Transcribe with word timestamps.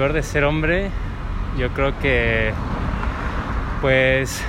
peor 0.00 0.12
de 0.12 0.22
ser 0.22 0.44
hombre, 0.44 0.90
yo 1.58 1.70
creo 1.70 1.98
que 1.98 2.52
pues 3.80 4.44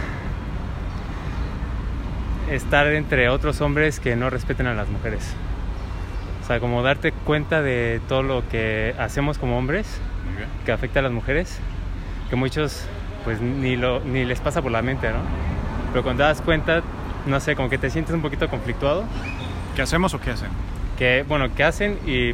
estar 2.51 2.85
entre 2.85 3.29
otros 3.29 3.59
hombres 3.59 3.99
que 3.99 4.15
no 4.15 4.29
respeten 4.29 4.67
a 4.67 4.75
las 4.75 4.89
mujeres. 4.89 5.33
O 6.43 6.45
sea, 6.45 6.59
como 6.59 6.83
darte 6.83 7.11
cuenta 7.11 7.63
de 7.63 7.99
todo 8.07 8.21
lo 8.21 8.47
que 8.47 8.93
hacemos 8.99 9.39
como 9.39 9.57
hombres 9.57 9.99
que 10.67 10.71
afecta 10.71 10.99
a 10.99 11.01
las 11.01 11.11
mujeres, 11.11 11.59
que 12.29 12.35
muchos 12.35 12.85
pues 13.23 13.41
ni, 13.41 13.75
lo, 13.75 14.01
ni 14.01 14.25
les 14.25 14.41
pasa 14.41 14.61
por 14.61 14.71
la 14.71 14.83
mente, 14.83 15.09
¿no? 15.09 15.17
Pero 15.91 16.03
cuando 16.03 16.25
te 16.25 16.27
das 16.27 16.43
cuenta, 16.43 16.83
no 17.25 17.39
sé, 17.39 17.55
como 17.55 17.71
que 17.71 17.79
te 17.79 17.89
sientes 17.89 18.13
un 18.13 18.21
poquito 18.21 18.49
conflictuado, 18.49 19.03
¿Qué 19.75 19.81
hacemos 19.81 20.13
o 20.13 20.21
qué 20.21 20.29
hacen? 20.29 20.49
que 20.95 21.25
bueno, 21.27 21.55
que 21.55 21.63
hacen 21.63 21.97
y 22.05 22.33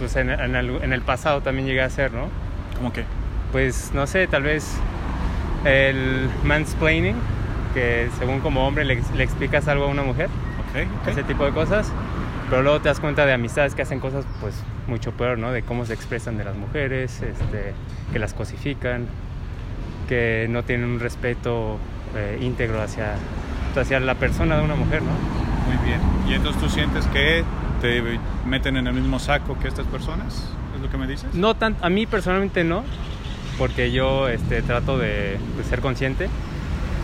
pues 0.00 0.16
en, 0.16 0.30
en 0.30 0.56
el, 0.56 0.82
en 0.82 0.92
el 0.92 1.02
pasado 1.02 1.42
también 1.42 1.68
llegué 1.68 1.82
a 1.82 1.86
hacer, 1.86 2.12
¿no? 2.12 2.28
¿Cómo 2.76 2.92
qué? 2.92 3.04
pues 3.52 3.92
no 3.94 4.06
sé, 4.06 4.26
tal 4.26 4.42
vez 4.42 4.76
el 5.64 6.28
mansplaining, 6.44 7.16
que 7.74 8.08
según 8.18 8.40
como 8.40 8.66
hombre 8.66 8.84
le, 8.84 9.00
le 9.16 9.22
explicas 9.24 9.66
algo 9.68 9.84
a 9.84 9.88
una 9.88 10.02
mujer, 10.02 10.26
Ok, 10.26 10.86
ok. 11.02 11.08
ese 11.08 11.22
tipo 11.22 11.44
de 11.44 11.52
cosas, 11.52 11.90
pero 12.50 12.62
luego 12.62 12.80
te 12.80 12.88
das 12.88 13.00
cuenta 13.00 13.24
de 13.24 13.32
amistades 13.32 13.74
que 13.74 13.82
hacen 13.82 13.98
cosas 14.00 14.24
pues 14.40 14.54
mucho 14.88 15.12
peor, 15.12 15.38
¿no? 15.38 15.52
De 15.52 15.62
cómo 15.62 15.84
se 15.86 15.94
expresan 15.94 16.36
de 16.36 16.44
las 16.44 16.56
mujeres, 16.56 17.22
este, 17.22 17.72
que 18.12 18.18
las 18.18 18.34
cosifican, 18.34 19.06
que 20.08 20.46
no 20.50 20.62
tienen 20.64 20.88
un 20.90 21.00
respeto 21.00 21.78
eh, 22.14 22.38
íntegro 22.42 22.82
hacia, 22.82 23.14
hacia 23.76 24.00
la 24.00 24.14
persona 24.16 24.56
de 24.58 24.64
una 24.64 24.74
mujer, 24.74 25.02
¿no? 25.02 25.10
Muy 25.66 25.84
bien. 25.86 26.00
¿Y 26.28 26.34
entonces 26.34 26.60
tú 26.60 26.68
sientes 26.68 27.06
que 27.06 27.42
te 27.80 28.02
meten 28.44 28.76
en 28.76 28.86
el 28.86 28.94
mismo 28.94 29.18
saco 29.18 29.58
que 29.58 29.68
estas 29.68 29.86
personas? 29.86 30.48
¿Es 30.76 30.82
lo 30.82 30.90
que 30.90 30.96
me 30.96 31.06
dices? 31.06 31.34
No 31.34 31.54
tan, 31.56 31.76
a 31.82 31.88
mí 31.88 32.06
personalmente 32.06 32.62
no, 32.64 32.84
porque 33.58 33.90
yo 33.92 34.28
este, 34.28 34.62
trato 34.62 34.98
de, 34.98 35.38
de 35.56 35.64
ser 35.68 35.80
consciente, 35.80 36.28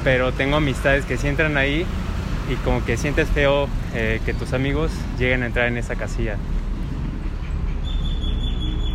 pero 0.05 0.33
tengo 0.33 0.57
amistades 0.57 1.05
que 1.07 1.17
sí 1.17 1.27
entran 1.29 1.57
ahí 1.57 1.85
y 2.51 2.55
como 2.65 2.85
que 2.85 2.97
sientes 2.97 3.29
feo 3.29 3.69
eh, 3.95 4.21
que 4.25 4.35
tus 4.35 4.53
amigos 4.53 4.91
lleguen 5.19 5.43
a 5.43 5.47
entrar 5.47 5.67
en 5.69 5.79
esa 5.79 5.97
casilla. 5.97 6.37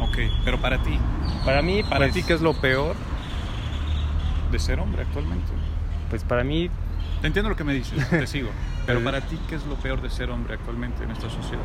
Ok, 0.01 0.17
pero 0.45 0.59
para 0.59 0.81
ti, 0.83 0.97
Para 1.45 1.61
mí, 1.61 1.83
para 1.83 1.97
pues, 2.05 2.13
ti, 2.13 2.23
¿qué 2.23 2.33
es 2.33 2.41
lo 2.41 2.53
peor 2.53 2.95
de 4.51 4.59
ser 4.59 4.79
hombre 4.79 5.01
actualmente? 5.03 5.51
pues 6.09 6.23
para 6.23 6.43
mí, 6.43 6.69
Te 7.21 7.27
entiendo 7.27 7.49
lo 7.49 7.55
que 7.55 7.63
me 7.63 7.73
dices, 7.73 8.07
te 8.09 8.27
sigo. 8.27 8.49
Pero 8.85 9.03
para 9.03 9.19
ti, 9.19 9.37
¿qué 9.49 9.55
es 9.55 9.65
lo 9.65 9.75
peor 9.75 10.01
de 10.01 10.09
ser 10.09 10.29
hombre 10.29 10.53
actualmente 10.53 11.03
en 11.03 11.11
esta 11.11 11.29
sociedad? 11.29 11.63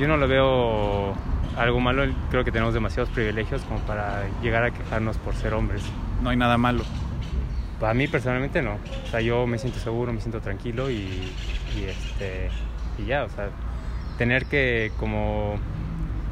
Yo 0.00 0.08
no 0.08 0.16
lo 0.16 0.26
veo 0.26 1.14
algo 1.56 1.78
malo, 1.80 2.04
creo 2.30 2.42
que 2.42 2.50
tenemos 2.50 2.72
demasiados 2.74 3.10
privilegios 3.10 3.62
como 3.62 3.80
para 3.80 4.24
llegar 4.42 4.64
a 4.64 4.70
quejarnos 4.70 5.18
por 5.18 5.34
ser 5.34 5.52
hombres. 5.54 5.82
No 6.22 6.30
hay 6.30 6.36
nada 6.36 6.56
malo. 6.56 6.82
Para 7.78 7.94
mí 7.94 8.08
personalmente 8.08 8.62
no, 8.62 8.72
o 8.74 9.10
sea, 9.10 9.20
yo 9.20 9.46
me 9.46 9.58
siento 9.58 9.78
seguro, 9.78 10.12
me 10.12 10.20
siento 10.20 10.40
tranquilo 10.40 10.90
y, 10.90 10.94
y, 11.78 11.84
este, 11.88 12.48
y 12.98 13.04
ya, 13.06 13.24
o 13.24 13.28
sea, 13.28 13.48
tener 14.18 14.46
que 14.46 14.92
como 14.98 15.56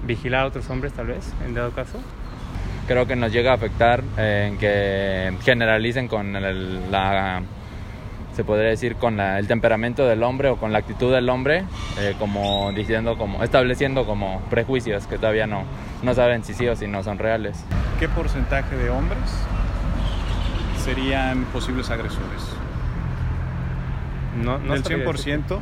vigilar 0.07 0.43
a 0.43 0.47
otros 0.47 0.69
hombres 0.71 0.93
tal 0.93 1.07
vez, 1.07 1.33
en 1.47 1.55
dado 1.55 1.71
caso. 1.73 1.99
creo 2.87 3.07
que 3.07 3.17
nos 3.17 3.31
llega 3.33 3.51
a 3.51 3.55
afectar 3.55 4.03
en 4.17 4.57
que 4.57 5.33
generalicen 5.43 6.09
con 6.09 6.35
el- 6.37 6.91
la 6.91 7.43
se 8.39 8.45
podría 8.45 8.69
decir 8.69 8.95
con 8.95 9.17
la- 9.17 9.41
el 9.41 9.49
temperamento 9.49 10.07
del 10.07 10.23
hombre 10.23 10.49
o 10.49 10.57
con 10.59 10.73
la 10.73 10.79
actitud 10.79 11.13
del 11.13 11.29
hombre 11.29 11.65
eh, 11.99 12.15
como 12.21 12.71
diciendo 12.73 13.19
como 13.19 13.43
estableciendo 13.43 14.07
como 14.07 14.41
prejuicios 14.49 15.09
que 15.09 15.17
todavía 15.19 15.49
no 15.49 15.65
no 16.05 16.15
saben 16.15 16.45
si 16.45 16.55
sí 16.55 16.69
o 16.69 16.77
si 16.77 16.87
no 16.87 17.03
son 17.03 17.19
reales 17.19 17.65
¿Qué 17.99 18.09
porcentaje 18.09 18.77
de 18.77 18.91
hombres 18.91 19.19
serían 20.85 21.47
posibles 21.47 21.91
agresores? 21.91 22.45
No, 24.41 24.59
no 24.59 24.75
Del 24.75 24.85
sabría 24.85 25.05
decirte. 25.05 25.55
100% 25.57 25.59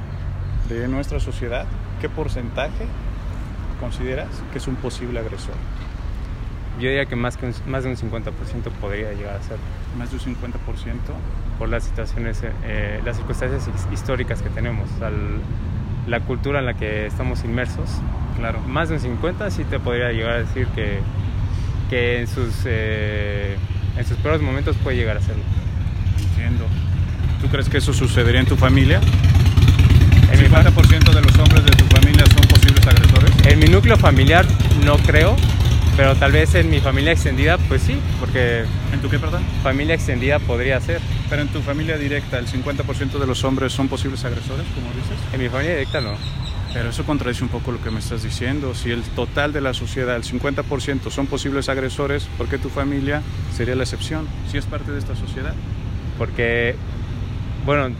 de 0.68 0.88
nuestra 0.88 1.18
sociedad, 1.18 1.64
¿qué 2.02 2.10
porcentaje 2.10 2.84
consideras 3.80 4.28
que 4.52 4.58
es 4.58 4.66
un 4.68 4.76
posible 4.76 5.18
agresor? 5.20 5.54
Yo 6.78 6.88
diría 6.88 7.06
que 7.06 7.16
más, 7.16 7.36
que 7.36 7.46
un- 7.46 7.54
más 7.66 7.84
de 7.84 7.90
un 7.90 7.96
50% 7.96 8.70
podría 8.80 9.12
llegar 9.12 9.36
a 9.36 9.42
ser 9.42 9.56
Más 9.98 10.10
de 10.10 10.16
un 10.16 10.20
50%. 10.22 11.12
por 11.58 11.68
las 11.70 11.84
situaciones, 11.84 12.40
eh, 12.64 13.00
las 13.04 13.16
circunstancias 13.16 13.66
his- 13.68 13.92
históricas 13.94 14.42
que 14.42 14.50
tenemos, 14.50 14.88
o 14.96 14.98
sea, 14.98 15.08
el- 15.08 15.40
la 16.06 16.20
cultura 16.20 16.58
en 16.60 16.66
la 16.66 16.74
que 16.74 17.06
estamos 17.06 17.44
inmersos. 17.44 17.88
Claro. 18.36 18.60
Más 18.68 18.88
de 18.90 18.96
un 18.96 19.00
50 19.00 19.50
sí 19.50 19.64
te 19.64 19.78
podría 19.80 20.12
llegar 20.12 20.32
a 20.32 20.38
decir 20.38 20.66
que, 20.74 21.00
que 21.88 22.20
en, 22.20 22.26
sus, 22.26 22.52
eh, 22.66 23.56
en 23.96 24.04
sus 24.04 24.16
peores 24.18 24.42
momentos 24.42 24.76
puede 24.84 24.96
llegar 24.98 25.16
a 25.16 25.20
serlo. 25.20 25.42
Entiendo. 26.30 26.66
¿Tú 27.40 27.48
crees 27.48 27.68
que 27.70 27.78
eso 27.78 27.92
sucedería 27.94 28.40
en 28.40 28.46
tu 28.46 28.56
familia? 28.56 29.00
¿El 30.30 30.38
50% 30.38 31.12
de 31.12 31.22
los 31.22 31.38
hombres 31.38 31.64
de 31.64 31.70
tu 31.70 31.84
familia 31.86 32.24
son 32.26 32.46
posibles 32.48 32.86
agresores? 32.86 33.32
en 33.46 33.58
mi 33.60 33.66
núcleo 33.66 33.96
familiar 33.96 34.44
no 34.84 34.96
creo, 34.98 35.36
pero 35.96 36.14
tal 36.14 36.32
vez 36.32 36.54
en 36.54 36.70
mi 36.70 36.80
familia 36.80 37.12
extendida 37.12 37.56
pues 37.68 37.82
sí, 37.82 37.96
porque 38.20 38.64
¿En 38.92 39.00
tu 39.00 39.08
qué, 39.08 39.18
perdón? 39.18 39.42
familia 39.62 39.94
extendida 39.94 40.38
podría 40.38 40.80
ser. 40.80 41.00
Pero 41.28 41.42
en 41.42 41.48
tu 41.48 41.60
familia 41.62 41.96
directa, 41.96 42.38
¿el 42.38 42.46
50% 42.46 43.18
de 43.18 43.26
los 43.26 43.42
hombres 43.44 43.72
son 43.72 43.88
posibles 43.88 44.24
agresores, 44.24 44.64
como 44.74 44.88
dices? 44.88 45.18
En 45.32 45.40
mi 45.40 45.48
familia 45.48 45.72
directa 45.72 46.00
no. 46.00 46.12
Pero 46.72 46.90
eso 46.90 47.04
contradice 47.04 47.42
un 47.42 47.48
poco 47.48 47.72
lo 47.72 47.82
que 47.82 47.90
me 47.90 48.00
estás 48.00 48.22
diciendo. 48.22 48.74
Si 48.74 48.90
el 48.90 49.02
total 49.02 49.52
de 49.52 49.62
la 49.62 49.72
sociedad, 49.72 50.14
el 50.14 50.24
50% 50.24 51.10
son 51.10 51.26
posibles 51.26 51.68
agresores, 51.68 52.28
¿por 52.36 52.48
qué 52.48 52.58
tu 52.58 52.68
familia 52.68 53.22
sería 53.56 53.74
la 53.74 53.84
excepción? 53.84 54.28
Si 54.50 54.58
es 54.58 54.66
parte 54.66 54.92
de 54.92 54.98
esta 54.98 55.16
sociedad. 55.16 55.54
Porque, 56.18 56.76
bueno, 57.64 57.94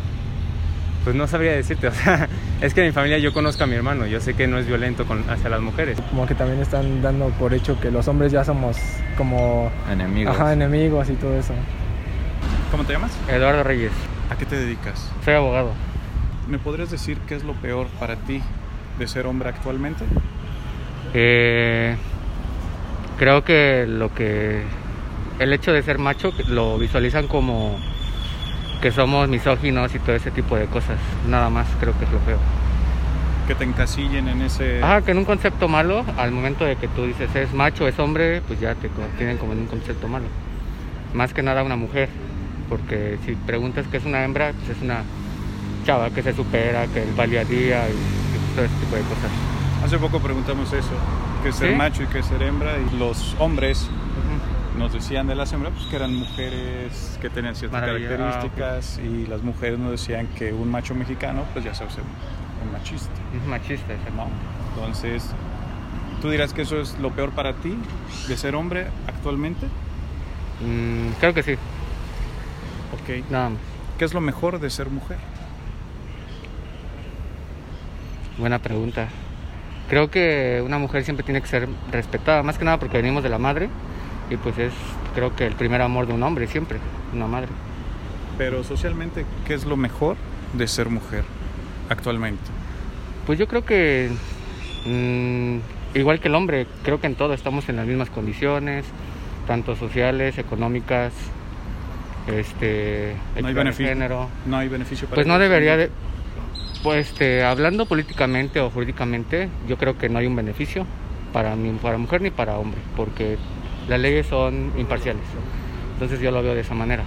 pues 1.06 1.15
no 1.15 1.28
sabría 1.28 1.53
decirte, 1.53 1.87
o 1.87 1.93
sea, 1.93 2.28
es 2.61 2.75
que 2.75 2.81
en 2.81 2.89
mi 2.89 2.93
familia 2.93 3.19
yo 3.19 3.33
conozco 3.33 3.62
a 3.62 3.69
mi 3.69 3.77
hermano, 3.77 4.06
yo 4.06 4.21
sé 4.21 4.34
que 4.34 4.49
no 4.49 4.59
es 4.59 4.67
violento 4.67 5.06
con, 5.06 5.22
hacia 5.31 5.49
las 5.49 5.61
mujeres. 5.61 5.97
como 6.11 6.27
que 6.27 6.34
también 6.34 6.61
están 6.61 7.00
dando 7.00 7.28
por 7.39 7.55
hecho 7.55 7.78
que 7.78 7.93
los 7.93 8.09
hombres 8.09 8.33
ya 8.33 8.43
somos 8.43 8.77
como 9.17 9.71
enemigos 9.89 10.34
ajá, 10.34 10.53
enemigos 10.53 11.09
y 11.09 11.12
todo 11.12 11.39
eso. 11.39 11.55
¿Cómo 12.72 12.83
te 12.83 12.94
llamas? 12.94 13.17
Eduardo 13.28 13.62
Reyes, 13.62 13.93
¿A 14.31 14.37
qué 14.37 14.47
te 14.47 14.56
dedicas? 14.56 15.09
soy 15.25 15.34
abogado. 15.34 15.75
¿Me 16.49 16.59
podrías 16.59 16.91
decir 16.91 17.19
qué 17.28 17.37
es 17.37 17.44
lo 17.44 17.53
peor 17.53 17.87
para 18.00 18.17
ti 18.17 18.43
de 18.99 19.06
ser 19.06 19.27
hombre 19.27 19.50
actualmente? 19.50 20.05
Eh, 21.15 21.94
creo 23.17 23.44
que 23.44 23.87
lo 23.87 24.12
que 24.12 24.65
el 25.38 25.53
hecho 25.53 25.73
de 25.73 25.84
ser 25.84 25.99
macho 25.99 26.33
lo 26.49 26.78
visualizan 26.78 27.28
como 27.28 27.78
que 28.81 28.92
somos 28.92 29.28
misóginos 29.28 29.94
y 29.94 29.98
todo 29.98 30.16
ese 30.16 30.31
tipo 30.31 30.56
de 30.56 30.66
cosas. 30.66 30.98
Nada 31.28 31.50
más 31.50 31.66
creo 31.81 31.97
que 31.98 32.04
es 32.04 32.12
lo 32.12 32.19
peor. 32.19 32.38
Que 33.47 33.54
te 33.54 33.64
encasillen 33.64 34.28
en 34.28 34.42
ese... 34.42 34.82
Ajá, 34.82 35.03
que 35.03 35.12
en 35.12 35.19
un 35.19 35.25
concepto 35.25 35.69
malo, 35.69 36.04
al 36.19 36.32
momento 36.32 36.64
de 36.64 36.76
que 36.76 36.88
tú 36.88 37.06
dices 37.06 37.34
es 37.34 37.53
macho, 37.54 37.87
es 37.87 37.98
hombre, 37.98 38.42
pues 38.47 38.60
ya 38.60 38.75
te 38.75 38.91
tienen 39.19 39.38
como 39.38 39.53
en 39.53 39.60
un 39.60 39.66
concepto 39.66 40.09
malo. 40.09 40.26
Más 41.14 41.32
que 41.32 41.42
nada 41.42 41.62
una 41.62 41.76
mujer, 41.76 42.09
porque 42.69 43.19
si 43.25 43.34
preguntas 43.34 43.87
qué 43.91 43.98
es 43.98 44.04
una 44.04 44.25
hembra, 44.25 44.53
pues 44.53 44.76
es 44.76 44.82
una 44.82 45.03
chava 45.84 46.10
que 46.10 46.22
se 46.22 46.34
supera, 46.34 46.87
que 46.88 47.04
va 47.19 47.25
al 47.25 47.31
día 47.31 47.43
a 47.43 47.44
día 47.44 47.88
y, 47.88 47.93
y 47.93 48.54
todo 48.54 48.64
ese 48.64 48.75
tipo 48.75 48.97
de 48.97 49.03
cosas. 49.03 49.31
Hace 49.84 49.98
poco 49.98 50.19
preguntamos 50.19 50.72
eso, 50.72 50.91
qué 51.43 51.50
es 51.50 51.56
ser 51.56 51.76
macho 51.76 52.03
y 52.03 52.06
qué 52.06 52.19
es 52.19 52.26
ser 52.26 52.43
hembra, 52.43 52.72
y 52.78 52.98
los 52.98 53.37
hombres. 53.38 53.88
Nos 54.76 54.92
decían 54.92 55.26
de 55.26 55.34
las 55.34 55.53
hembras 55.53 55.72
pues, 55.75 55.87
que 55.87 55.97
eran 55.97 56.14
mujeres 56.14 57.19
que 57.20 57.31
tenían 57.31 57.54
ciertas 57.56 57.81
Maravilla. 57.81 58.09
Ah, 58.12 58.16
características 58.16 58.98
y 58.98 59.26
las 59.26 59.42
mujeres 59.42 59.78
nos 59.78 59.91
decían 59.91 60.26
que 60.28 60.53
un 60.53 60.70
macho 60.70 60.94
mexicano, 60.94 61.44
pues 61.53 61.64
ya 61.64 61.75
sabes, 61.75 61.97
un, 61.97 62.66
un 62.66 62.72
machista, 62.72 63.10
Es 63.41 63.47
machista, 63.48 63.92
exacto. 63.94 64.14
¿no? 64.16 64.28
Entonces, 64.75 65.31
¿tú 66.20 66.31
dirás 66.31 66.53
que 66.53 66.62
eso 66.62 66.81
es 66.81 66.98
lo 66.98 67.10
peor 67.10 67.31
para 67.31 67.54
ti 67.54 67.76
de 68.28 68.37
ser 68.37 68.54
hombre 68.54 68.87
actualmente? 69.06 69.67
Mm, 70.61 71.11
creo 71.20 71.34
que 71.34 71.43
sí, 71.43 71.52
Ok. 72.93 73.31
nada 73.31 73.50
más. 73.50 73.58
¿Qué 73.99 74.05
es 74.05 74.12
lo 74.12 74.20
mejor 74.20 74.61
de 74.61 74.69
ser 74.69 74.90
mujer? 74.90 75.17
Buena 78.38 78.58
pregunta. 78.58 79.08
Creo 79.88 80.11
que 80.11 80.62
una 80.64 80.79
mujer 80.79 81.05
siempre 81.05 81.25
tiene 81.25 81.40
que 81.40 81.46
ser 81.46 81.69
respetada, 81.90 82.43
más 82.43 82.58
que 82.58 82.64
nada 82.64 82.79
porque 82.79 82.99
venimos 82.99 83.22
de 83.22 83.31
la 83.31 83.38
madre 83.38 83.70
y 84.31 84.37
pues 84.37 84.58
es 84.58 84.73
creo 85.14 85.34
que 85.34 85.46
el 85.46 85.55
primer 85.55 85.81
amor 85.82 86.06
de 86.06 86.12
un 86.12 86.23
hombre 86.23 86.46
siempre, 86.46 86.78
una 87.12 87.26
madre. 87.26 87.49
Pero 88.38 88.64
socialmente, 88.64 89.25
¿qué 89.46 89.55
es 89.55 89.64
lo 89.64 89.76
mejor 89.76 90.17
de 90.52 90.69
ser 90.69 90.90
mujer 90.90 91.25
actualmente? 91.88 92.43
Pues 93.26 93.38
yo 93.38 93.49
creo 93.49 93.64
que 93.64 94.11
mm, 94.87 95.58
igual 95.99 96.20
que 96.20 96.28
el 96.28 96.34
hombre, 96.34 96.67
creo 96.82 97.00
que 97.00 97.06
en 97.06 97.14
todo 97.14 97.32
estamos 97.34 97.69
en 97.69 97.76
las 97.76 97.87
mismas 97.87 98.11
condiciones, 98.11 98.84
tanto 99.46 99.75
sociales, 99.76 100.38
económicas, 100.38 101.12
este, 102.26 103.14
No 103.40 103.49
hay 103.49 103.55
beneficio. 103.55 103.87
género. 103.87 104.29
No 104.44 104.58
hay 104.58 104.69
beneficio 104.69 105.08
para 105.08 105.14
Pues 105.14 105.26
no 105.26 105.38
debería 105.38 105.76
de, 105.76 105.90
pues 106.82 107.08
este, 107.08 107.43
hablando 107.43 107.87
políticamente 107.87 108.61
o 108.61 108.70
jurídicamente, 108.70 109.49
yo 109.67 109.76
creo 109.79 109.96
que 109.96 110.08
no 110.08 110.19
hay 110.19 110.26
un 110.26 110.37
beneficio 110.37 110.87
para 111.32 111.56
ni 111.56 111.70
para 111.79 111.99
mujer 111.99 112.20
ni 112.20 112.31
para 112.31 112.58
hombre, 112.58 112.81
porque 112.96 113.38
las 113.88 114.00
leyes 114.00 114.27
son 114.27 114.73
imparciales. 114.77 115.23
Entonces 115.94 116.21
yo 116.21 116.31
lo 116.31 116.43
veo 116.43 116.55
de 116.55 116.61
esa 116.61 116.75
manera. 116.75 117.05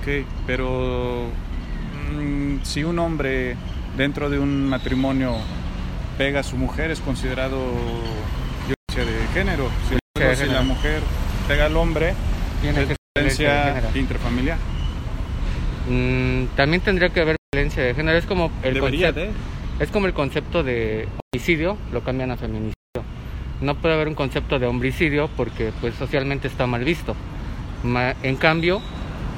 Ok, 0.00 0.26
pero 0.46 1.26
mm, 2.14 2.62
si 2.62 2.84
un 2.84 2.98
hombre 2.98 3.56
dentro 3.96 4.30
de 4.30 4.38
un 4.38 4.68
matrimonio 4.68 5.36
pega 6.16 6.40
a 6.40 6.42
su 6.42 6.56
mujer 6.56 6.90
es 6.90 7.00
considerado 7.00 7.58
violencia 8.66 9.12
de 9.12 9.26
género. 9.32 9.68
Si, 9.88 9.94
de 9.94 10.34
si 10.34 10.42
género. 10.42 10.58
la 10.58 10.62
mujer 10.62 11.02
pega 11.46 11.66
al 11.66 11.76
hombre, 11.76 12.14
Tiene 12.60 12.82
es 12.82 12.88
que 12.88 12.94
ser 12.94 12.96
violencia 13.14 13.82
intrafamiliar. 13.94 14.58
Mm, 15.88 16.44
también 16.56 16.82
tendría 16.82 17.08
que 17.10 17.20
haber 17.20 17.36
violencia 17.52 17.82
de 17.82 17.94
género. 17.94 18.18
Es 18.18 18.26
como 18.26 18.50
el 18.62 18.74
Debería 18.74 19.12
concepto, 19.12 19.38
de. 19.78 19.84
es 19.84 19.90
como 19.90 20.06
el 20.06 20.12
concepto 20.12 20.62
de 20.62 21.08
homicidio, 21.32 21.78
lo 21.92 22.02
cambian 22.02 22.30
a 22.30 22.36
feminicidio. 22.36 22.74
No 23.60 23.74
puede 23.74 23.94
haber 23.94 24.08
un 24.08 24.14
concepto 24.14 24.58
de 24.58 24.66
homicidio 24.66 25.28
porque 25.36 25.72
pues 25.80 25.94
socialmente 25.94 26.46
está 26.48 26.66
mal 26.66 26.84
visto. 26.84 27.16
En 28.22 28.36
cambio, 28.36 28.80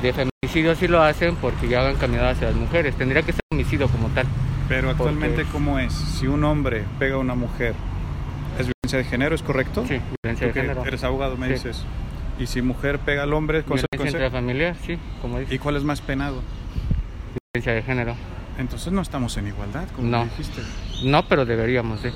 de 0.03 0.13
feminicidio 0.13 0.75
sí 0.75 0.89
lo 0.89 1.03
hacen 1.03 1.37
porque 1.37 1.69
ya 1.69 1.83
van 1.83 1.97
caminadas 1.97 2.37
hacia 2.37 2.49
las 2.49 2.57
mujeres. 2.57 2.95
Tendría 2.97 3.23
que 3.23 3.33
ser 3.33 3.41
homicidio 3.53 3.89
como 3.89 4.09
tal. 4.09 4.27
Pero 4.69 4.91
actualmente, 4.91 5.39
Porque- 5.43 5.53
¿cómo 5.53 5.79
es? 5.79 5.93
Si 5.93 6.27
un 6.27 6.45
hombre 6.45 6.85
pega 6.99 7.17
a 7.17 7.19
una 7.19 7.35
mujer, 7.35 7.75
¿es 8.59 8.67
violencia 8.67 8.99
de 8.99 9.05
género? 9.05 9.35
¿Es 9.35 9.43
correcto? 9.43 9.85
Sí, 9.87 10.01
violencia 10.23 10.47
de 10.47 10.53
género. 10.53 10.85
eres 10.87 11.03
abogado, 11.03 11.37
me 11.37 11.47
Sí. 11.49 11.53
dices. 11.55 11.85
Y 12.39 12.47
si 12.47 12.63
mujer 12.63 12.99
pega 13.01 13.25
al 13.25 13.33
hombre, 13.35 13.63
¿con 13.65 13.77
Violencia 13.77 14.11
intrafamiliar, 14.21 14.77
sí, 14.87 14.97
como 15.21 15.39
dice. 15.41 15.55
¿y 15.55 15.59
cuál 15.59 15.77
es 15.77 15.83
más 15.85 16.01
penado? 16.01 16.43
Violencia 17.53 17.73
de 17.75 17.83
género. 17.83 18.15
Entonces 18.59 18.93
no 18.93 19.03
estamos 19.03 19.37
en 19.37 19.49
igualdad, 19.49 19.89
como 19.95 20.09
No. 20.09 20.25
dijiste. 20.25 20.63
No, 21.03 21.25
pero 21.27 21.45
deberíamos 21.47 22.03
de. 22.03 22.13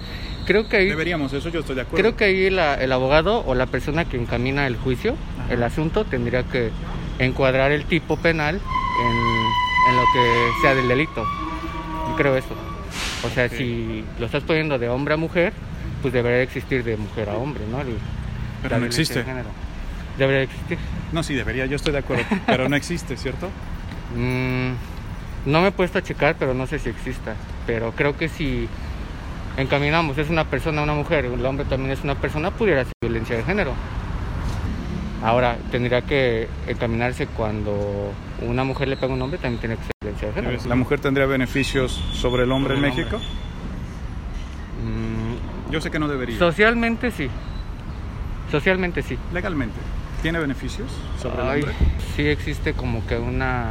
Creo 0.47 0.69
que 0.69 0.77
ahí, 0.77 0.89
Deberíamos, 0.89 1.33
eso 1.33 1.49
yo 1.49 1.61
estoy 1.61 1.75
de 1.75 1.83
acuerdo. 1.83 2.03
creo 2.03 2.17
que 2.17 2.25
ahí 2.25 2.51
la- 2.51 2.75
el 2.75 2.93
abogado 2.93 3.43
o 3.47 3.55
la 3.55 3.65
persona 3.67 4.05
que 4.05 4.19
encamina 4.19 4.67
el 4.67 4.77
juicio, 4.77 5.17
Ajá. 5.45 5.55
el 5.55 5.63
asunto, 5.63 6.05
tendría 6.05 6.43
que 6.43 6.71
encuadrar 7.19 7.73
el 7.73 7.85
tipo 7.87 8.17
penal 8.19 8.57
en, 8.57 9.91
en 9.91 9.97
lo 9.97 10.03
que 10.13 10.51
sea 10.61 10.75
del 10.75 10.87
delito. 10.89 11.25
Creo 12.19 12.37
eso. 12.37 12.55
O 13.25 13.31
sea, 13.31 13.49
si 13.49 14.05
lo 14.19 14.27
estás 14.27 14.43
poniendo 14.43 14.79
de 14.79 14.89
hombre 14.91 15.15
a 15.15 15.17
mujer, 15.17 15.55
pues 16.03 16.13
debería 16.13 16.43
existir 16.43 16.85
de 16.85 16.97
mujer 16.99 17.31
a 17.31 17.37
hombre, 17.37 17.65
¿no? 17.71 17.81
El- 17.81 17.97
Pero 18.63 18.79
no 18.79 18.85
existe. 18.87 19.23
de. 19.25 19.33
Debería 20.19 20.43
existir. 20.43 20.79
No, 21.13 21.23
sí, 21.23 21.35
debería, 21.35 21.65
yo 21.67 21.77
estoy 21.77 21.93
de 21.93 21.99
acuerdo. 22.01 22.25
pero 22.47 22.69
no 22.69 22.77
existe, 22.77 23.17
¿cierto? 23.17 23.49
Mm, 24.15 24.73
no 25.47 25.63
me 25.63 25.69
he 25.69 25.73
puesto 25.73 25.99
a 25.99 26.03
checar, 26.03 26.37
pero 26.39 26.53
no 26.53 26.67
sé 26.67 26.79
si 26.79 26.91
exista. 26.91 27.35
Pero 27.67 27.93
creo 27.93 28.17
que 28.17 28.29
si 28.29 28.69
encaminamos, 29.57 30.19
es 30.19 30.29
una 30.31 30.45
persona, 30.45 30.83
una 30.83 30.95
mujer, 30.95 31.25
el 31.27 31.45
hombre 31.47 31.65
también 31.65 31.93
es 31.93 32.03
una 32.05 32.15
persona, 32.17 32.51
pudiera 32.51 32.85
ser 32.85 32.93
violencia 33.03 33.37
de 33.37 33.45
género. 33.45 33.73
Ahora, 35.23 35.57
tendría 35.71 36.03
que 36.03 36.49
encaminarse 36.67 37.27
cuando 37.29 38.13
una 38.43 38.65
mujer 38.65 38.89
le 38.89 38.97
pega 38.97 39.13
a 39.13 39.17
un 39.17 39.23
hombre, 39.23 39.39
también 39.39 39.61
tiene 39.61 39.77
que 39.77 39.83
ser 39.85 39.93
violencia 40.03 40.29
de 40.29 40.35
género. 40.35 40.69
¿La 40.69 40.75
mujer 40.75 41.01
tendría 41.01 41.27
beneficios 41.27 41.93
sobre 42.13 42.43
el 42.43 42.53
hombre 42.53 42.77
en 42.77 42.85
el 42.85 42.91
México? 42.91 43.19
Mm, 44.83 45.71
Yo 45.73 45.81
sé 45.81 45.91
que 45.91 45.99
no 45.99 46.09
debería. 46.09 46.39
socialmente 46.39 47.11
sí. 47.11 47.29
Socialmente 48.51 49.01
sí. 49.03 49.19
Legalmente, 49.33 49.77
¿tiene 50.21 50.39
beneficios 50.39 50.91
sobre 51.21 51.41
Ay, 51.43 51.61
el 51.63 51.69
hombre? 51.71 51.75
sí 52.15 52.27
existe 52.29 52.75
como 52.75 53.07
que 53.07 53.17
una 53.17 53.71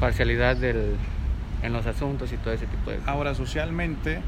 parcialidad 0.00 0.56
del, 0.56 0.96
en 1.62 1.72
los 1.72 1.86
asuntos 1.86 2.32
y 2.32 2.36
todo 2.36 2.52
ese 2.52 2.66
tipo 2.66 2.90
de 2.90 2.96
cosas. 2.98 3.08
Ahora, 3.08 3.34
socialmente, 3.34 4.20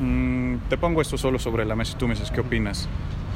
mm, 0.00 0.56
te 0.68 0.76
pongo 0.76 1.00
esto 1.00 1.18
solo 1.18 1.38
sobre 1.38 1.64
la 1.64 1.76
mesa 1.76 1.92
y 1.94 1.98
tú 1.98 2.08
me 2.08 2.14
dices 2.14 2.30
qué 2.30 2.40
opinas. 2.40 2.88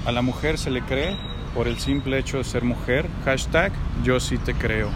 A 0.07 0.13
la 0.13 0.23
mujer 0.23 0.59
se 0.59 0.71
le 0.71 0.83
cree 0.83 1.17
por 1.55 1.69
el 1.69 1.79
simple 1.79 2.19
hecho 2.19 2.39
de 2.39 2.45
ser 2.45 2.65
mujer. 2.65 3.07
Hashtag 3.25 3.73
yo 4.03 4.21
sí 4.21 4.39
te 4.39 4.55
creo. 4.55 4.91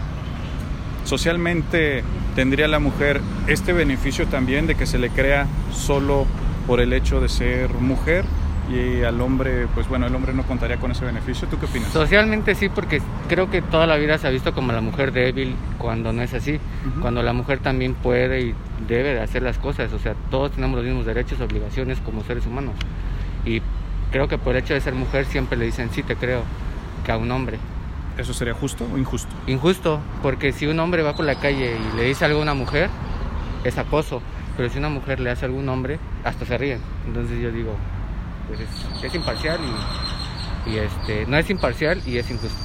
Socialmente, 1.05 2.03
¿tendría 2.35 2.67
la 2.67 2.79
mujer 2.79 3.21
este 3.47 3.73
beneficio 3.73 4.27
también 4.27 4.67
de 4.67 4.75
que 4.75 4.85
se 4.85 4.99
le 4.99 5.09
crea 5.09 5.47
solo 5.71 6.25
por 6.67 6.81
el 6.81 6.93
hecho 6.93 7.19
de 7.19 7.29
ser 7.29 7.73
mujer? 7.73 8.25
Y 8.69 9.01
al 9.03 9.19
hombre, 9.19 9.67
pues 9.73 9.87
bueno, 9.87 10.05
el 10.05 10.13
hombre 10.13 10.33
no 10.33 10.43
contaría 10.43 10.77
con 10.77 10.91
ese 10.91 11.03
beneficio. 11.03 11.47
¿Tú 11.47 11.57
qué 11.59 11.65
opinas? 11.65 11.89
Socialmente 11.91 12.53
sí, 12.53 12.69
porque 12.69 13.01
creo 13.27 13.49
que 13.49 13.63
toda 13.63 13.87
la 13.87 13.95
vida 13.97 14.17
se 14.19 14.27
ha 14.27 14.29
visto 14.29 14.53
como 14.53 14.71
la 14.71 14.81
mujer 14.81 15.11
débil 15.11 15.55
cuando 15.79 16.13
no 16.13 16.21
es 16.21 16.33
así. 16.35 16.59
Cuando 17.01 17.23
la 17.23 17.33
mujer 17.33 17.59
también 17.59 17.95
puede 17.95 18.41
y 18.41 18.55
debe 18.87 19.15
de 19.15 19.21
hacer 19.21 19.41
las 19.41 19.57
cosas. 19.57 19.91
O 19.93 19.99
sea, 19.99 20.13
todos 20.29 20.51
tenemos 20.51 20.77
los 20.77 20.85
mismos 20.85 21.05
derechos 21.05 21.41
obligaciones 21.41 21.99
como 21.99 22.23
seres 22.23 22.45
humanos. 22.45 22.75
Y 23.43 23.61
creo 24.11 24.27
que 24.27 24.37
por 24.37 24.55
el 24.55 24.63
hecho 24.63 24.75
de 24.75 24.81
ser 24.81 24.93
mujer 24.93 25.25
siempre 25.25 25.57
le 25.57 25.65
dicen 25.65 25.89
sí 25.91 26.03
te 26.03 26.15
creo 26.15 26.43
que 27.03 27.11
a 27.11 27.17
un 27.17 27.31
hombre. 27.31 27.57
¿Eso 28.19 28.33
sería 28.33 28.53
justo 28.53 28.85
o 28.93 28.97
injusto? 28.97 29.33
Injusto, 29.47 29.99
porque 30.21 30.51
si 30.51 30.67
un 30.67 30.79
hombre 30.79 31.01
va 31.01 31.15
por 31.15 31.25
la 31.25 31.35
calle 31.35 31.75
y 31.75 31.97
le 31.97 32.03
dice 32.03 32.25
algo 32.25 32.39
a 32.39 32.43
una 32.43 32.53
mujer, 32.53 32.89
es 33.63 33.77
acoso. 33.77 34.21
Pero 34.57 34.69
si 34.69 34.77
una 34.77 34.89
mujer 34.89 35.21
le 35.21 35.31
hace 35.31 35.45
algo 35.45 35.57
a 35.57 35.61
un 35.61 35.69
hombre, 35.69 35.99
hasta 36.23 36.45
se 36.45 36.57
ríen. 36.57 36.81
Entonces 37.07 37.39
yo 37.39 37.49
digo, 37.49 37.75
pues 38.49 38.59
es, 38.61 39.03
es 39.05 39.15
imparcial 39.15 39.59
y, 40.67 40.71
y 40.71 40.77
este, 40.79 41.25
no 41.25 41.37
es 41.37 41.49
imparcial 41.49 42.01
y 42.05 42.17
es 42.17 42.29
injusto. 42.29 42.57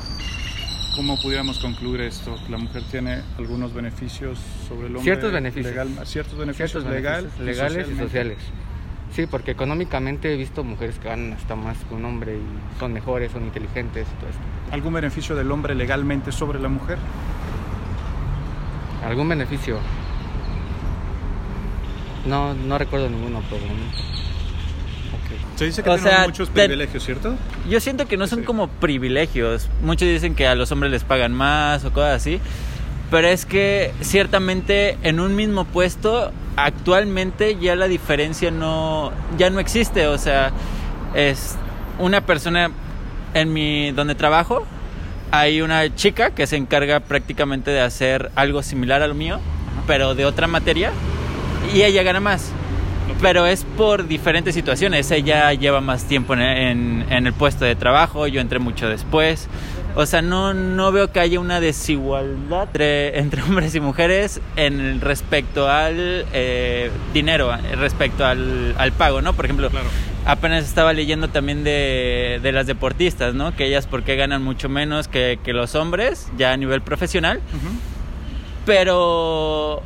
¿Cómo 0.97 1.21
pudiéramos 1.21 1.59
concluir 1.59 2.01
esto? 2.03 2.37
¿La 2.49 2.57
mujer 2.59 2.83
tiene 2.91 3.23
algunos 3.39 3.73
beneficios 3.75 4.39
sobre 4.69 4.87
el 4.89 4.97
hombre? 4.97 5.03
Ciertos 5.05 5.33
beneficios. 5.33 5.73
legal- 5.75 6.07
ciertos 6.07 6.39
beneficios, 6.39 6.71
Ciertos 6.71 6.93
legal, 6.93 7.23
beneficios 7.25 7.47
legales 7.47 7.89
y 7.91 7.97
sociales. 7.97 8.39
Sí, 9.13 9.27
porque 9.27 9.53
económicamente 9.53 10.33
he 10.33 10.37
visto 10.37 10.65
mujeres 10.65 10.99
que 10.99 11.09
ganan 11.09 11.35
hasta 11.35 11.55
más 11.55 11.77
que 11.89 11.95
un 11.95 12.05
hombre 12.05 12.37
y 12.37 12.79
son 12.81 12.93
mejores, 12.93 13.31
son 13.33 13.45
inteligentes 13.45 14.09
y 14.09 14.21
todo 14.21 14.31
esto. 14.31 14.43
¿Algún 14.73 14.93
beneficio 14.95 15.37
del 15.37 15.51
hombre 15.53 15.75
legalmente 15.77 16.33
sobre 16.33 16.59
la 16.59 16.69
mujer? 16.69 16.99
¿Algún 19.07 19.29
beneficio? 19.29 19.79
No, 22.27 22.55
no 22.55 22.79
recuerdo 22.79 23.09
ninguno 23.11 23.41
por 23.43 23.59
el 23.59 23.67
momento. 23.69 23.99
Se 25.57 25.65
dice 25.67 25.83
que 25.83 25.91
O 25.91 25.99
sea, 25.99 26.25
muchos 26.25 26.51
privilegios, 26.51 27.05
¿cierto? 27.05 27.35
Yo 27.69 27.81
siento 27.81 28.07
que 28.07 28.17
no 28.17 28.27
son 28.27 28.41
Sí. 28.41 28.45
como 28.45 28.69
privilegios. 28.69 29.69
Muchos 29.83 30.09
dicen 30.09 30.35
que 30.35 30.47
a 30.47 30.55
los 30.55 30.71
hombres 30.73 30.91
les 30.93 31.05
pagan 31.05 31.33
más 31.33 31.85
o 31.85 31.93
cosas 31.93 32.17
así. 32.17 32.41
Pero 33.11 33.29
es 33.29 33.47
que 33.47 33.93
ciertamente 34.01 34.99
en 35.03 35.21
un 35.21 35.37
mismo 35.37 35.65
puesto 35.65 36.33
actualmente 36.57 37.57
ya 37.61 37.77
la 37.77 37.87
diferencia 37.89 38.51
no 38.51 39.13
ya 39.37 39.51
no 39.51 39.61
existe, 39.61 40.07
o 40.07 40.19
sea, 40.19 40.53
es 41.15 41.57
una 41.99 42.21
persona 42.23 42.71
en 43.35 43.53
mi 43.53 43.91
donde 43.93 44.15
trabajo 44.15 44.65
hay 45.31 45.61
una 45.63 45.93
chica 45.95 46.31
que 46.31 46.47
se 46.47 46.57
encarga 46.57 47.01
prácticamente 47.01 47.71
de 47.73 47.81
hacer 47.81 48.31
algo 48.37 48.63
similar 48.63 49.03
a 49.03 49.09
lo 49.09 49.15
mío, 49.15 49.41
pero 49.87 50.15
de 50.15 50.25
otra 50.25 50.47
materia 50.47 50.93
y 51.75 51.83
ella 51.83 52.03
gana 52.03 52.21
más. 52.21 52.53
Pero 53.21 53.47
es 53.47 53.65
por 53.77 54.07
diferentes 54.09 54.55
situaciones. 54.55 55.11
Ella 55.11 55.53
lleva 55.55 55.81
más 55.81 56.05
tiempo 56.05 56.35
en, 56.35 56.41
en- 56.43 57.07
en 57.11 57.27
el 57.27 57.33
puesto 57.33 57.65
de 57.65 57.75
trabajo, 57.77 58.27
yo 58.27 58.41
entré 58.41 58.59
mucho 58.59 58.89
después. 58.89 59.49
O 59.97 60.07
sea, 60.07 60.23
no, 60.23 60.53
no 60.55 60.91
veo 60.91 61.13
que 61.13 61.21
haya 61.21 61.39
una 61.39 61.61
desigualdad 61.61 62.65
entre, 62.65 63.19
entre 63.21 63.43
hombres 63.43 63.75
y 63.75 63.81
mujeres 63.81 64.41
en 64.57 65.01
respecto 65.01 65.69
al 65.71 66.27
eh, 66.33 66.91
dinero, 67.13 67.51
respecto 67.79 68.27
al, 68.27 68.75
al 68.77 68.93
pago, 68.93 69.23
¿no? 69.23 69.33
Por 69.35 69.45
ejemplo, 69.45 69.71
Claro. 69.71 69.87
apenas 70.27 70.65
estaba 70.65 70.93
leyendo 70.93 71.29
también 71.29 71.63
de, 71.63 72.41
de 72.43 72.53
las 72.53 72.67
deportistas, 72.67 73.35
¿no? 73.35 73.55
Que 73.55 73.67
ellas 73.67 73.87
porque 73.87 74.17
ganan 74.17 74.43
mucho 74.43 74.69
menos 74.69 75.07
que, 75.09 75.39
que 75.45 75.53
los 75.53 75.75
hombres, 75.77 76.29
ya 76.37 76.53
a 76.53 76.57
nivel 76.57 76.83
profesional 76.83 77.37
Ujú. 77.55 77.75
pero 78.67 79.83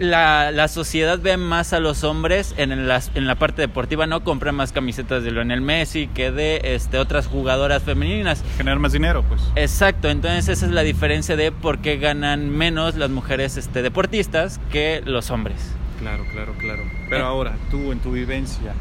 la, 0.00 0.50
la 0.50 0.66
sociedad 0.66 1.18
ve 1.20 1.36
más 1.36 1.72
a 1.72 1.78
los 1.78 2.02
hombres 2.04 2.54
en, 2.56 2.88
las, 2.88 3.10
en 3.14 3.26
la 3.26 3.36
parte 3.36 3.62
deportiva, 3.62 4.06
no 4.06 4.24
compran 4.24 4.54
más 4.56 4.72
camisetas 4.72 5.22
de 5.22 5.30
Lionel 5.30 5.60
Messi 5.60 6.08
que 6.08 6.32
de 6.32 6.60
este, 6.64 6.98
otras 6.98 7.26
jugadoras 7.28 7.82
femeninas. 7.84 8.42
Generar 8.56 8.78
más 8.80 8.92
dinero, 8.92 9.22
pues. 9.28 9.40
Exacto, 9.56 10.08
entonces 10.08 10.48
esa 10.48 10.66
es 10.66 10.72
la 10.72 10.82
diferencia 10.82 11.36
de 11.36 11.52
por 11.52 11.78
qué 11.78 11.98
ganan 11.98 12.50
menos 12.50 12.96
las 12.96 13.10
mujeres 13.10 13.56
este, 13.56 13.82
deportistas 13.82 14.58
que 14.72 15.02
los 15.04 15.30
hombres. 15.30 15.74
Claro, 16.00 16.24
claro, 16.32 16.54
claro. 16.58 16.82
Pero 17.08 17.24
Eh. 17.24 17.28
ahora, 17.28 17.56
tú 17.70 17.92
en 17.92 18.00
tu 18.00 18.12
vivencia, 18.12 18.72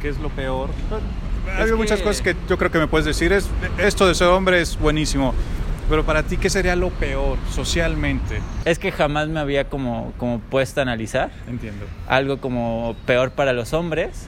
¿qué 0.00 0.08
es 0.08 0.18
lo 0.18 0.30
peor? 0.30 0.70
Hay 1.58 1.66
que- 1.66 1.74
muchas 1.74 2.00
cosas 2.00 2.22
que 2.22 2.34
yo 2.48 2.56
creo 2.56 2.70
que 2.70 2.78
me 2.78 2.86
puedes 2.86 3.04
decir. 3.04 3.32
Es, 3.32 3.46
esto 3.78 4.06
de 4.08 4.14
ser 4.14 4.28
hombre 4.28 4.60
es 4.62 4.78
buenísimo. 4.78 5.34
Pero 5.92 6.06
para 6.06 6.22
ti, 6.22 6.38
¿qué 6.38 6.48
sería 6.48 6.74
lo 6.74 6.88
peor 6.88 7.36
socialmente? 7.50 8.40
Es 8.64 8.78
que 8.78 8.90
jamás 8.90 9.28
me 9.28 9.38
había 9.40 9.64
como, 9.68 10.14
como 10.16 10.38
puesto 10.40 10.80
a 10.80 10.84
analizar 10.84 11.28
Entiendo. 11.46 11.84
algo 12.08 12.38
como 12.38 12.96
peor 13.04 13.32
para 13.32 13.52
los 13.52 13.74
hombres. 13.74 14.26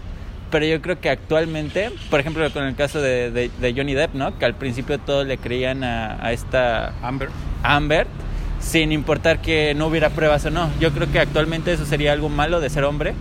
Pero 0.51 0.67
yo 0.67 0.83
creo 0.83 1.01
que 1.01 1.09
actualmente, 1.09 1.91
por 2.11 2.21
ejemplo, 2.21 2.53
con 2.53 2.65
el 2.65 2.75
caso 2.75 3.01
de, 3.01 3.31
de- 3.31 3.51
de 3.63 3.73
Johnny 3.75 3.95
Depp, 3.95 4.13
¿no? 4.15 4.39
Que 4.39 4.45
al 4.45 4.55
principio 4.57 4.99
todos 4.99 5.27
le 5.27 5.39
creían 5.39 5.85
a, 5.85 6.23
a 6.23 6.33
esta 6.33 6.93
Amber. 7.01 7.31
Amber, 7.63 8.07
sin 8.61 8.93
importar 8.93 9.41
que 9.41 9.73
no 9.75 9.87
hubiera 9.87 10.11
pruebas 10.11 10.45
o 10.45 10.51
no. 10.51 10.69
Yo 10.81 10.93
creo 10.93 11.11
que 11.11 11.19
actualmente 11.19 11.73
eso 11.73 11.87
sería 11.87 12.13
algo 12.13 12.29
malo 12.29 12.61
de 12.61 12.69
ser 12.69 12.85
hombre, 12.85 13.15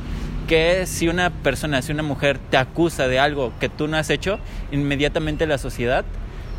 que 0.50 0.86
si 0.86 1.08
una 1.08 1.30
persona, 1.30 1.82
si 1.82 1.94
una 1.94 2.04
mujer 2.04 2.40
te 2.52 2.58
acusa 2.58 3.08
de 3.08 3.20
algo 3.20 3.54
que 3.62 3.70
tú 3.70 3.88
no 3.88 3.96
has 3.96 4.10
hecho, 4.10 4.38
inmediatamente 4.74 5.48
la 5.48 5.58
sociedad 5.58 6.04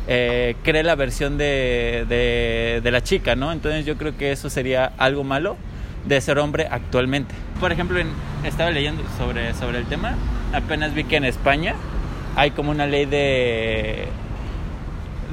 eh, 0.07 0.55
cree 0.63 0.83
la 0.83 0.95
versión 0.95 1.37
de, 1.37 2.05
de, 2.07 2.81
de 2.83 2.91
la 2.91 3.01
chica, 3.01 3.35
¿no? 3.35 3.51
Entonces 3.51 3.85
yo 3.85 3.97
creo 3.97 4.15
que 4.17 4.31
eso 4.31 4.49
sería 4.49 4.91
algo 4.97 5.23
malo 5.23 5.57
de 6.05 6.21
ser 6.21 6.37
hombre 6.37 6.67
actualmente. 6.69 7.33
Por 7.59 7.71
ejemplo, 7.71 7.99
en- 7.99 8.09
estaba 8.43 8.69
leyendo 8.71 9.01
sobre, 9.17 9.53
sobre 9.55 9.79
el 9.79 9.85
tema, 9.85 10.15
apenas 10.53 10.93
vi 10.93 11.03
que 11.05 11.15
en 11.15 11.25
España 11.25 11.73
hay 12.35 12.51
como 12.51 12.69
una 12.71 12.85
ley 12.85 13.05
de 13.05 14.07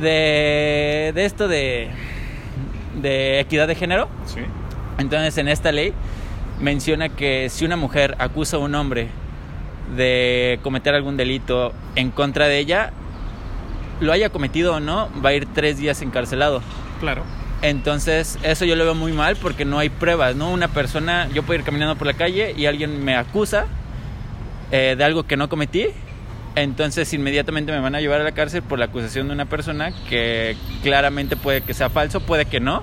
de, 0.01 1.13
de 1.15 1.25
esto 1.25 1.49
de 1.49 1.89
de 3.01 3.41
equidad 3.41 3.67
de 3.69 3.75
género. 3.75 4.09
Sí. 4.27 4.41
Entonces, 4.99 5.37
en 5.39 5.49
esta 5.49 5.73
ley 5.73 5.93
menciona 6.61 7.09
que 7.09 7.49
si 7.51 7.65
una 7.65 7.77
mujer 7.77 8.15
acusa 8.19 8.57
a 8.57 8.61
un 8.61 8.75
hombre 8.75 9.09
de 9.97 10.59
cometer 10.63 10.95
algún 10.95 11.17
delito 11.17 11.73
en 11.97 12.11
contra 12.11 12.47
de 12.47 12.59
ella, 12.59 12.93
lo 14.03 14.13
haya 14.13 14.31
cometido 14.31 14.75
o 14.75 14.81
no, 14.81 15.09
va 15.25 15.31
a 15.31 15.35
ir 15.35 15.47
tres 15.47 15.79
días 15.79 16.03
encarcelado. 16.03 16.63
Claro. 17.01 17.23
Entonces, 17.63 18.39
eso 18.43 18.65
yo 18.65 18.75
lo 18.75 18.85
veo 18.85 18.95
muy 18.95 19.13
mal 19.13 19.37
porque 19.37 19.65
no 19.65 19.79
hay 19.79 19.89
pruebas, 19.89 20.35
¿no? 20.35 20.51
Una 20.51 20.69
persona, 20.69 21.29
yo 21.33 21.45
puedo 21.45 21.61
ir 21.61 21.65
caminando 21.65 21.97
por 21.97 22.09
la 22.09 22.15
calle 22.15 22.55
y 22.57 22.67
alguien 22.67 23.05
me 23.05 23.15
acusa 23.15 23.67
eh, 24.73 24.97
de 24.99 25.05
algo 25.05 25.23
que 25.23 25.37
no 25.37 25.49
cometí, 25.49 25.87
entonces 26.57 27.13
inmediatamente 27.15 27.71
me 27.71 27.79
van 27.79 27.95
a 27.95 28.01
llevar 28.01 28.21
a 28.21 28.25
la 28.25 28.33
cárcel 28.33 28.63
por 28.63 28.79
la 28.79 28.87
acusación 28.87 29.29
de 29.29 29.35
una 29.35 29.45
persona 29.47 29.93
que 30.09 30.57
claramente 30.83 31.37
puede 31.37 31.63
que 31.63 31.73
sea 31.73 31.89
falso, 31.89 32.21
puede 32.21 32.47
que 32.47 32.59
no, 32.59 32.83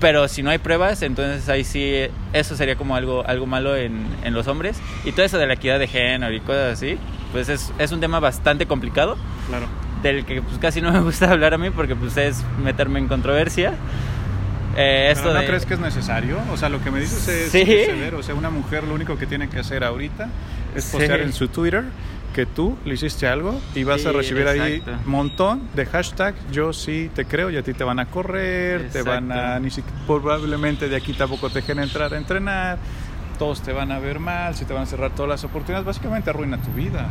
pero 0.00 0.26
si 0.26 0.42
no 0.42 0.50
hay 0.50 0.58
pruebas, 0.58 1.02
entonces 1.02 1.48
ahí 1.48 1.62
sí, 1.62 2.08
eso 2.32 2.56
sería 2.56 2.74
como 2.76 2.96
algo, 2.96 3.24
algo 3.26 3.46
malo 3.46 3.76
en, 3.76 4.04
en 4.24 4.34
los 4.34 4.46
hombres. 4.48 4.78
Y 5.04 5.12
todo 5.12 5.24
eso 5.24 5.38
de 5.38 5.46
la 5.46 5.54
equidad 5.54 5.78
de 5.78 5.86
género 5.86 6.34
y 6.34 6.40
cosas 6.40 6.72
así, 6.72 6.98
pues 7.32 7.48
es, 7.48 7.72
es 7.78 7.92
un 7.92 8.00
tema 8.00 8.18
bastante 8.18 8.66
complicado 8.66 9.16
Claro. 9.48 9.66
Del 10.06 10.24
que 10.24 10.42
pues 10.42 10.58
casi 10.58 10.80
no 10.80 10.92
me 10.92 11.00
gusta 11.00 11.30
hablar 11.30 11.54
a 11.54 11.58
mí 11.58 11.70
porque 11.70 11.94
pues 11.96 12.16
es 12.16 12.42
meterme 12.62 12.98
en 12.98 13.08
controversia. 13.08 13.74
Eh, 14.76 15.08
esto 15.10 15.24
Pero 15.24 15.34
¿No 15.34 15.40
de- 15.40 15.46
crees 15.46 15.64
que 15.66 15.74
es 15.74 15.80
necesario? 15.80 16.38
O 16.52 16.56
sea, 16.56 16.68
lo 16.68 16.82
que 16.82 16.90
me 16.90 17.00
dices 17.00 17.26
es 17.28 17.50
Sí. 17.50 17.64
severo. 17.64 18.18
O 18.18 18.22
sea, 18.22 18.34
una 18.34 18.50
mujer 18.50 18.84
lo 18.84 18.94
único 18.94 19.16
que 19.16 19.26
tiene 19.26 19.48
que 19.48 19.58
hacer 19.58 19.82
ahorita 19.84 20.28
es 20.74 20.84
Sí. 20.84 20.92
postear 20.98 21.20
en 21.20 21.32
su 21.32 21.48
Twitter 21.48 21.84
que 22.34 22.44
tú 22.44 22.76
le 22.84 22.92
hiciste 22.94 23.26
algo 23.26 23.58
y 23.74 23.84
vas 23.84 24.04
a 24.04 24.10
Sí, 24.10 24.16
recibir 24.16 24.46
ahí 24.46 24.74
exacto. 24.74 25.00
un 25.06 25.10
montón 25.10 25.62
de 25.74 25.86
hashtag 25.86 26.34
yo 26.52 26.74
sí 26.74 27.10
te 27.14 27.24
creo 27.24 27.48
y 27.48 27.56
a 27.56 27.62
ti 27.62 27.72
te 27.72 27.82
van 27.84 27.98
a 27.98 28.04
correr, 28.06 28.90
te 28.90 29.00
van 29.00 29.32
a 29.32 29.36
Exacto. 29.36 29.60
ni 29.60 29.70
siquiera 29.70 29.96
probablemente 30.06 30.88
de 30.90 30.96
aquí 30.96 31.14
tampoco 31.14 31.48
te 31.48 31.60
dejen 31.62 31.78
entrar 31.78 32.12
a 32.12 32.18
entrenar, 32.18 32.76
todos 33.38 33.62
te 33.62 33.72
van 33.72 33.90
a 33.90 33.98
ver 33.98 34.18
mal, 34.20 34.54
si 34.54 34.66
te 34.66 34.74
van 34.74 34.82
a 34.82 34.86
cerrar 34.86 35.12
todas 35.12 35.30
las 35.30 35.44
oportunidades, 35.44 35.86
básicamente 35.86 36.28
arruina 36.28 36.58
tu 36.58 36.70
vida. 36.72 37.06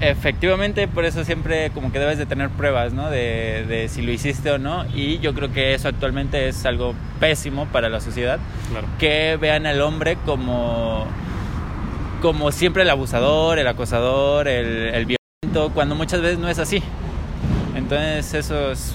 Efectivamente, 0.00 0.86
por 0.86 1.04
eso 1.04 1.24
siempre 1.24 1.70
como 1.70 1.90
que 1.90 1.98
debes 1.98 2.18
de 2.18 2.26
tener 2.26 2.50
pruebas, 2.50 2.92
¿no? 2.92 3.10
De, 3.10 3.64
de 3.66 3.88
si 3.88 4.02
lo 4.02 4.12
hiciste 4.12 4.50
o 4.52 4.58
no. 4.58 4.86
Y 4.94 5.18
yo 5.18 5.34
creo 5.34 5.52
que 5.52 5.74
eso 5.74 5.88
actualmente 5.88 6.48
es 6.48 6.64
algo 6.66 6.94
pésimo 7.18 7.66
para 7.66 7.88
la 7.88 8.00
sociedad. 8.00 8.38
Claro. 8.70 8.86
Que 8.98 9.36
vean 9.40 9.66
al 9.66 9.80
hombre 9.80 10.16
como, 10.24 11.04
como 12.22 12.52
siempre 12.52 12.84
el 12.84 12.90
abusador, 12.90 13.58
el 13.58 13.66
acosador, 13.66 14.46
el, 14.46 14.94
el 14.94 15.06
violento, 15.06 15.72
cuando 15.74 15.96
muchas 15.96 16.20
veces 16.20 16.38
no 16.38 16.48
es 16.48 16.60
así. 16.60 16.82
Entonces 17.74 18.34
eso 18.34 18.70
es... 18.70 18.94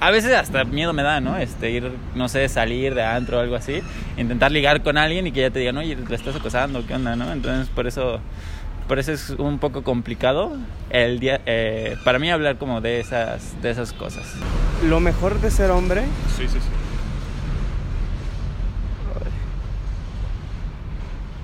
A 0.00 0.10
veces 0.10 0.34
hasta 0.34 0.64
miedo 0.64 0.92
me 0.92 1.04
da, 1.04 1.20
¿no? 1.20 1.36
Este, 1.36 1.70
ir, 1.70 1.92
no 2.16 2.28
sé, 2.28 2.48
salir 2.48 2.94
de 2.94 3.04
antro 3.04 3.38
o 3.38 3.40
algo 3.40 3.54
así, 3.54 3.82
intentar 4.16 4.50
ligar 4.50 4.82
con 4.82 4.98
alguien 4.98 5.28
y 5.28 5.32
que 5.32 5.42
ya 5.42 5.50
te 5.50 5.60
digan, 5.60 5.76
oye, 5.76 5.94
le 5.94 6.16
estás 6.16 6.34
acosando, 6.34 6.84
¿qué 6.84 6.94
onda, 6.94 7.14
no? 7.14 7.30
Entonces 7.32 7.68
por 7.68 7.86
eso 7.86 8.18
por 8.88 8.98
eso 8.98 9.12
es 9.12 9.30
un 9.30 9.58
poco 9.58 9.82
complicado 9.82 10.56
el 10.90 11.20
día 11.20 11.40
eh, 11.46 11.96
para 12.04 12.18
mí 12.18 12.30
hablar 12.30 12.58
como 12.58 12.80
de 12.80 13.00
esas 13.00 13.60
de 13.62 13.70
esas 13.70 13.92
cosas 13.92 14.34
Lo 14.86 15.00
mejor 15.00 15.40
de 15.40 15.50
ser 15.50 15.70
hombre 15.70 16.02
Sí, 16.36 16.48
sí, 16.48 16.58
sí. 16.58 16.68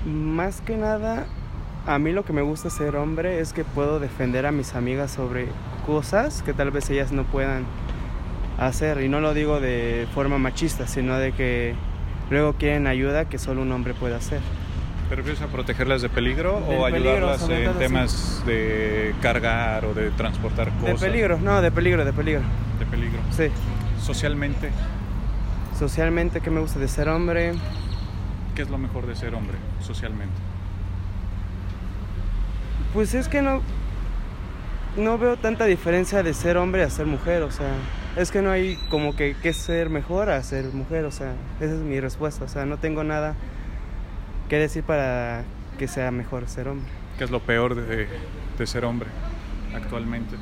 Más 0.05 0.61
que 0.61 0.77
nada, 0.77 1.27
a 1.85 1.99
mí 1.99 2.13
lo 2.13 2.23
que 2.23 2.33
me 2.33 2.41
gusta 2.41 2.69
ser 2.69 2.95
hombre 2.95 3.41
es 3.41 3.53
que 3.53 3.63
puedo 3.63 3.99
defender 3.99 4.45
a 4.45 4.51
mis 4.51 4.73
amigas 4.73 5.11
sobre 5.11 5.47
cosas 5.85 6.41
que 6.41 6.53
tal 6.53 6.71
vez 6.71 6.89
ellas 6.89 7.11
no 7.11 7.25
puedan 7.25 7.65
hacer. 8.57 9.01
Y 9.01 9.09
no 9.09 9.19
lo 9.19 9.33
digo 9.33 9.59
de 9.59 10.07
forma 10.13 10.37
machista, 10.37 10.87
sino 10.87 11.17
de 11.17 11.33
que 11.33 11.75
luego 12.29 12.53
quieren 12.53 12.87
ayuda 12.87 13.25
que 13.25 13.37
solo 13.37 13.61
un 13.61 13.71
hombre 13.71 13.93
puede 13.93 14.15
hacer. 14.15 14.39
¿Pero 15.09 15.23
piensas 15.23 15.47
protegerlas 15.47 16.01
de 16.03 16.09
peligro 16.09 16.61
Del 16.67 16.77
o 16.77 16.85
ayudarlas 16.85 17.49
en 17.49 17.73
temas 17.73 18.43
de 18.45 19.15
cargar 19.21 19.85
o 19.85 19.93
de 19.93 20.11
transportar 20.11 20.71
De 20.71 20.91
cosas? 20.91 21.01
peligro, 21.01 21.39
no, 21.39 21.61
de 21.61 21.71
peligro, 21.71 22.05
de 22.05 22.13
peligro. 22.13 22.41
De 22.77 22.85
peligro. 22.85 23.19
Sí. 23.31 23.47
Socialmente, 24.01 24.69
Socialmente, 25.77 26.41
¿qué 26.41 26.49
me 26.49 26.59
gusta 26.59 26.77
de 26.77 26.87
ser 26.89 27.07
hombre? 27.07 27.53
¿qué 28.53 28.63
es 28.63 28.69
lo 28.69 28.77
mejor 28.77 29.07
de 29.07 29.15
ser 29.15 29.33
hombre 29.33 29.57
socialmente? 29.79 30.35
Pues 32.93 33.13
es 33.13 33.29
que 33.29 33.41
no, 33.41 33.61
no 34.97 35.17
veo 35.17 35.37
tanta 35.37 35.63
diferencia 35.63 36.23
de 36.23 36.33
ser 36.33 36.57
hombre 36.57 36.83
a 36.83 36.89
ser 36.89 37.05
mujer, 37.05 37.43
o 37.43 37.51
sea, 37.51 37.71
es 38.17 38.31
que 38.31 38.41
no 38.41 38.51
hay 38.51 38.75
como 38.89 39.15
que, 39.15 39.37
que 39.41 39.53
ser 39.53 39.89
mejor 39.89 40.29
a 40.29 40.43
ser 40.43 40.65
mujer, 40.73 41.05
o 41.05 41.11
sea, 41.11 41.33
esa 41.61 41.73
es 41.73 41.79
mi 41.79 42.01
respuesta, 42.01 42.43
o 42.43 42.47
sea, 42.49 42.65
no 42.65 42.75
tengo 42.75 43.05
nada 43.05 43.35
que 44.49 44.57
decir 44.57 44.83
para 44.83 45.43
que 45.77 45.87
sea 45.87 46.11
mejor 46.11 46.49
ser 46.49 46.67
hombre. 46.67 46.89
¿Qué 47.17 47.23
es 47.23 47.31
lo 47.31 47.39
peor 47.39 47.75
de, 47.75 48.07
de 48.57 48.67
ser 48.67 48.83
hombre 48.83 49.07
actualmente? 49.73 50.35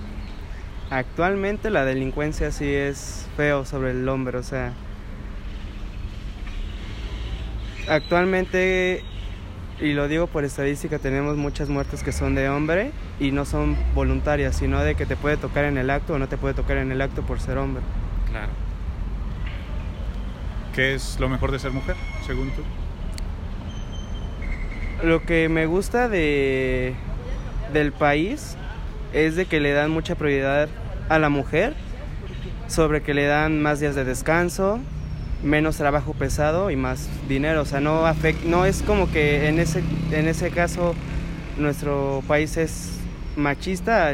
Actualmente 0.89 1.69
la 1.69 1.83
delincuencia 1.85 2.51
sí 2.51 2.73
es 2.73 3.27
feo 3.35 3.65
sobre 3.65 3.91
el 3.91 4.07
hombre, 4.07 4.37
o 4.37 4.43
sea, 4.43 4.73
actualmente, 7.89 9.03
y 9.81 9.93
lo 9.93 10.07
digo 10.07 10.27
por 10.27 10.45
estadística, 10.45 10.97
tenemos 10.97 11.35
muchas 11.35 11.67
muertes 11.67 12.03
que 12.03 12.13
son 12.13 12.35
de 12.35 12.47
hombre 12.49 12.91
y 13.19 13.31
no 13.31 13.43
son 13.43 13.75
voluntarias, 13.93 14.55
sino 14.55 14.81
de 14.81 14.95
que 14.95 15.05
te 15.05 15.17
puede 15.17 15.35
tocar 15.35 15.65
en 15.65 15.77
el 15.77 15.89
acto 15.89 16.13
o 16.13 16.19
no 16.19 16.29
te 16.29 16.37
puede 16.37 16.53
tocar 16.53 16.77
en 16.77 16.91
el 16.91 17.01
acto 17.01 17.21
por 17.23 17.41
ser 17.41 17.57
hombre. 17.57 17.83
Claro. 18.29 18.51
¿Qué 20.73 20.93
es 20.93 21.19
lo 21.19 21.27
mejor 21.27 21.51
de 21.51 21.59
ser 21.59 21.71
mujer, 21.71 21.95
según 22.25 22.49
tú? 22.51 22.61
Lo 25.03 25.23
que 25.23 25.47
me 25.49 25.65
gusta 25.67 26.09
de 26.09 26.95
del 27.71 27.91
país 27.91 28.55
es 29.13 29.35
de 29.35 29.45
que 29.45 29.59
le 29.59 29.71
dan 29.73 29.91
mucha 29.91 30.15
prioridad 30.15 30.69
a 31.09 31.19
la 31.19 31.29
mujer 31.29 31.75
sobre 32.67 33.01
que 33.01 33.13
le 33.13 33.25
dan 33.25 33.61
más 33.61 33.79
días 33.79 33.93
de 33.95 34.03
descanso, 34.05 34.79
menos 35.43 35.77
trabajo 35.77 36.13
pesado 36.13 36.71
y 36.71 36.75
más 36.75 37.09
dinero, 37.27 37.61
o 37.61 37.65
sea, 37.65 37.79
no 37.79 38.05
afect- 38.07 38.43
no 38.43 38.65
es 38.65 38.81
como 38.81 39.11
que 39.11 39.47
en 39.47 39.59
ese 39.59 39.83
en 40.11 40.27
ese 40.27 40.49
caso 40.49 40.95
nuestro 41.57 42.23
país 42.27 42.57
es 42.57 42.99
machista, 43.35 44.13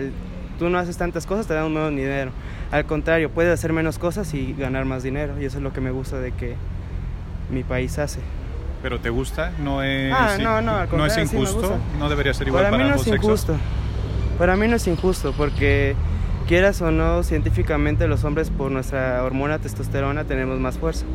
tú 0.59 0.69
no 0.69 0.77
haces 0.79 0.97
tantas 0.97 1.25
cosas, 1.25 1.47
te 1.47 1.53
dan 1.53 1.73
menos 1.73 1.91
dinero. 1.91 2.31
Al 2.71 2.85
contrario, 2.85 3.29
puedes 3.29 3.53
hacer 3.53 3.71
menos 3.71 3.99
cosas 3.99 4.33
y 4.33 4.53
ganar 4.57 4.85
más 4.85 5.03
dinero 5.03 5.39
y 5.39 5.45
eso 5.45 5.57
es 5.57 5.63
lo 5.63 5.71
que 5.73 5.81
me 5.81 5.91
gusta 5.91 6.19
de 6.19 6.31
que 6.31 6.55
mi 7.51 7.63
país 7.63 7.97
hace. 7.99 8.19
¿Pero 8.83 8.99
te 8.99 9.09
gusta? 9.09 9.51
¿No 9.59 9.81
es, 9.81 10.13
Ah, 10.13 10.37
no, 10.39 10.61
no, 10.61 10.75
al 10.75 10.89
¿no 10.95 11.05
es 11.05 11.13
sí 11.13 11.21
injusto? 11.21 11.77
¿No 11.97 12.09
debería 12.09 12.33
ser 12.33 12.49
igual 12.49 12.65
para, 12.65 12.71
para, 12.71 12.83
mí 12.83 12.89
no 12.89 12.93
ambos 12.93 13.07
es 13.07 13.13
sexos? 13.13 13.29
injusto. 13.29 13.55
Para 14.37 14.55
mí 14.57 14.67
no 14.67 14.75
es 14.75 14.85
injusto 14.87 15.33
porque 15.37 15.95
quieras 16.47 16.81
o 16.81 16.91
no, 16.91 17.23
científicamente 17.23 18.07
los 18.07 18.25
hombres 18.25 18.49
por 18.49 18.69
nuestra 18.71 19.23
hormona 19.23 19.57
testosterona 19.59 20.25
tenemos 20.25 20.59
más 20.59 20.77
fuerza. 20.77 21.05